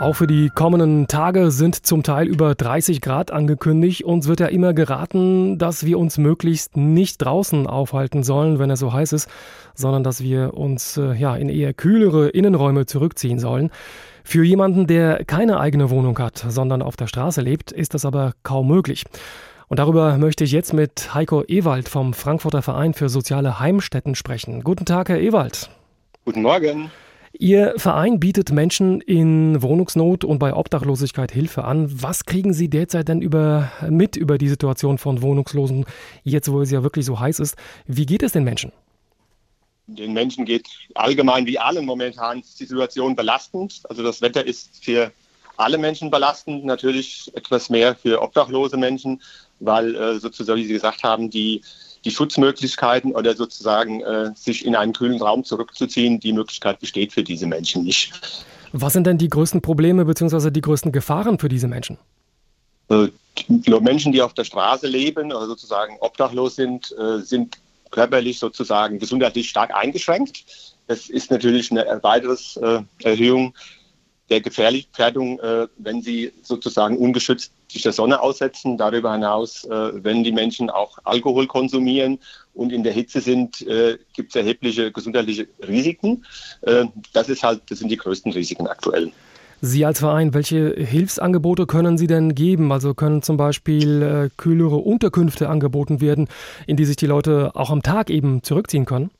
[0.00, 4.04] Auch für die kommenden Tage sind zum Teil über 30 Grad angekündigt.
[4.04, 8.78] Uns wird ja immer geraten, dass wir uns möglichst nicht draußen aufhalten sollen, wenn es
[8.78, 9.28] so heiß ist,
[9.74, 13.70] sondern dass wir uns äh, ja in eher kühlere Innenräume zurückziehen sollen.
[14.22, 18.34] Für jemanden, der keine eigene Wohnung hat, sondern auf der Straße lebt, ist das aber
[18.44, 19.04] kaum möglich.
[19.66, 24.62] Und darüber möchte ich jetzt mit Heiko Ewald vom Frankfurter Verein für soziale Heimstätten sprechen.
[24.62, 25.70] Guten Tag, Herr Ewald.
[26.24, 26.92] Guten Morgen.
[27.40, 31.86] Ihr Verein bietet Menschen in Wohnungsnot und bei Obdachlosigkeit Hilfe an.
[32.02, 35.86] Was kriegen Sie derzeit denn über, mit über die Situation von Wohnungslosen,
[36.24, 37.54] jetzt wo es ja wirklich so heiß ist?
[37.86, 38.72] Wie geht es den Menschen?
[39.86, 43.82] Den Menschen geht allgemein wie allen momentan die Situation belastend.
[43.88, 45.12] Also das Wetter ist für
[45.56, 49.22] alle Menschen belastend, natürlich etwas mehr für obdachlose Menschen,
[49.60, 51.62] weil äh, sozusagen, wie Sie gesagt haben, die
[52.04, 57.22] die Schutzmöglichkeiten oder sozusagen äh, sich in einen kühlen Raum zurückzuziehen, die Möglichkeit besteht für
[57.22, 58.12] diese Menschen nicht.
[58.72, 60.50] Was sind denn die größten Probleme bzw.
[60.50, 61.98] die größten Gefahren für diese Menschen?
[62.88, 63.08] Äh,
[63.48, 67.56] die Menschen, die auf der Straße leben oder sozusagen obdachlos sind, äh, sind
[67.90, 70.44] körperlich sozusagen gesundheitlich stark eingeschränkt.
[70.86, 73.54] Das ist natürlich eine weitere äh, Erhöhung
[74.30, 78.76] der Gefährdung, äh, wenn sie sozusagen ungeschützt sich der Sonne aussetzen.
[78.76, 82.18] Darüber hinaus, äh, wenn die Menschen auch Alkohol konsumieren
[82.54, 86.24] und in der Hitze sind, äh, gibt es erhebliche gesundheitliche Risiken.
[86.62, 89.12] Äh, das ist halt, das sind die größten Risiken aktuell.
[89.60, 92.70] Sie als Verein, welche Hilfsangebote können Sie denn geben?
[92.70, 96.28] Also können zum Beispiel äh, kühlere Unterkünfte angeboten werden,
[96.68, 99.10] in die sich die Leute auch am Tag eben zurückziehen können?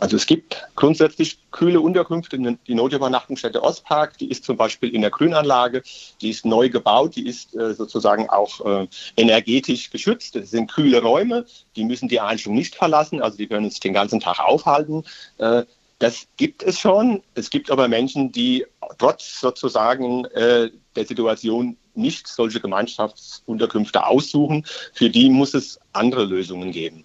[0.00, 2.38] Also es gibt grundsätzlich kühle Unterkünfte.
[2.38, 5.82] Die Notübernachtungsstätte Ostpark, die ist zum Beispiel in der Grünanlage,
[6.20, 10.36] die ist neu gebaut, die ist äh, sozusagen auch äh, energetisch geschützt.
[10.36, 13.94] Das sind kühle Räume, die müssen die Einstellung nicht verlassen, also die können sich den
[13.94, 15.04] ganzen Tag aufhalten.
[15.38, 15.64] Äh,
[15.98, 17.22] das gibt es schon.
[17.34, 18.66] Es gibt aber Menschen, die
[18.98, 24.64] trotz sozusagen äh, der Situation nicht solche Gemeinschaftsunterkünfte aussuchen.
[24.92, 27.04] Für die muss es andere Lösungen geben.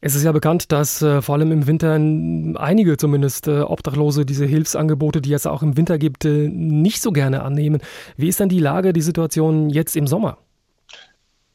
[0.00, 4.44] Es ist ja bekannt, dass äh, vor allem im Winter einige zumindest äh, Obdachlose diese
[4.44, 7.80] Hilfsangebote, die es auch im Winter gibt, äh, nicht so gerne annehmen.
[8.16, 10.38] Wie ist denn die Lage, die Situation jetzt im Sommer?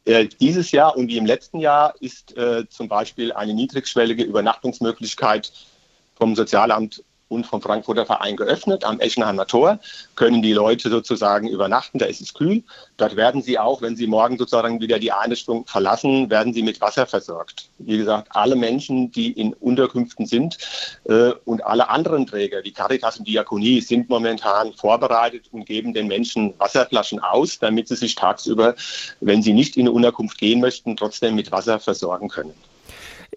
[0.05, 5.51] Äh, dieses Jahr und wie im letzten Jahr ist äh, zum Beispiel eine niedrigschwellige Übernachtungsmöglichkeit
[6.15, 8.83] vom Sozialamt und vom Frankfurter Verein geöffnet.
[8.83, 9.79] Am Eschenheimer Tor
[10.15, 12.63] können die Leute sozusagen übernachten, da ist es kühl.
[12.97, 16.81] Dort werden sie auch, wenn sie morgen sozusagen wieder die Einrichtung verlassen, werden sie mit
[16.81, 17.69] Wasser versorgt.
[17.79, 20.57] Wie gesagt, alle Menschen, die in Unterkünften sind
[21.05, 26.07] äh, und alle anderen Träger, wie Caritas und Diakonie, sind momentan vorbereitet und geben den
[26.07, 28.75] Menschen Wasserflaschen aus, damit sie sich tagsüber,
[29.21, 32.53] wenn sie nicht in eine Unterkunft gehen möchten, trotzdem mit Wasser versorgen können.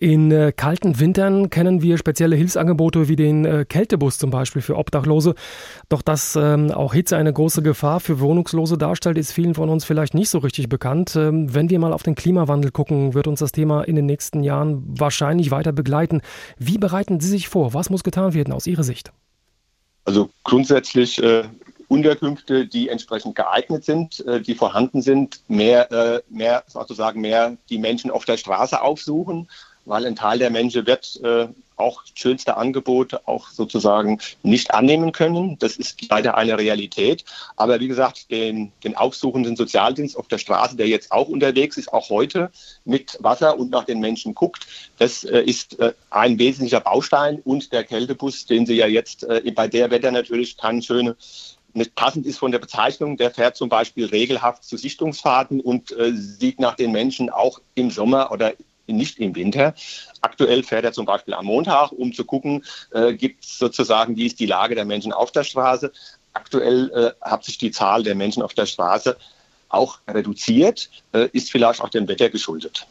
[0.01, 4.77] In äh, kalten Wintern kennen wir spezielle Hilfsangebote wie den äh, Kältebus zum Beispiel für
[4.77, 5.37] Obdachlose.
[5.89, 9.85] Doch dass ähm, auch Hitze eine große Gefahr für Wohnungslose darstellt, ist vielen von uns
[9.85, 11.15] vielleicht nicht so richtig bekannt.
[11.15, 14.43] Ähm, wenn wir mal auf den Klimawandel gucken, wird uns das Thema in den nächsten
[14.43, 16.23] Jahren wahrscheinlich weiter begleiten.
[16.59, 17.73] Wie bereiten Sie sich vor?
[17.73, 19.13] Was muss getan werden aus Ihrer Sicht?
[20.05, 21.45] Also grundsätzlich äh,
[21.87, 27.79] Unterkünfte, die entsprechend geeignet sind, äh, die vorhanden sind, mehr, äh, mehr sozusagen mehr die
[27.79, 29.49] Menschen auf der Straße aufsuchen
[29.85, 35.59] weil ein Teil der Menschen wird äh, auch schönste Angebote auch sozusagen nicht annehmen können.
[35.59, 37.25] Das ist leider eine Realität.
[37.57, 41.93] Aber wie gesagt, den, den aufsuchenden Sozialdienst auf der Straße, der jetzt auch unterwegs ist,
[41.93, 42.51] auch heute
[42.85, 44.67] mit Wasser und nach den Menschen guckt,
[44.99, 47.41] das äh, ist äh, ein wesentlicher Baustein.
[47.45, 51.17] Und der Kältebus, den Sie ja jetzt äh, bei der Wetter natürlich keine schöne
[51.77, 56.13] nicht passend ist von der Bezeichnung, der fährt zum Beispiel regelhaft zu Sichtungsfahrten und äh,
[56.15, 58.53] sieht nach den Menschen auch im Sommer oder
[58.87, 59.75] nicht im Winter.
[60.21, 64.27] Aktuell fährt er zum Beispiel am Montag, um zu gucken, äh, gibt es sozusagen, wie
[64.27, 65.93] ist die Lage der Menschen auf der Straße.
[66.33, 69.17] Aktuell äh, hat sich die Zahl der Menschen auf der Straße
[69.69, 72.87] auch reduziert, äh, ist vielleicht auch dem Wetter geschuldet.